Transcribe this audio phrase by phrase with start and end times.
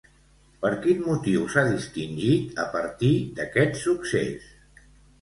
[0.63, 4.53] Per quin motiu s'ha distingit a partir d'aquest succés?